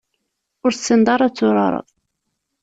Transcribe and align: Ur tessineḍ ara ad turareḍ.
Ur 0.63 0.71
tessineḍ 0.73 1.07
ara 1.13 1.25
ad 1.27 1.33
turareḍ. 1.35 1.87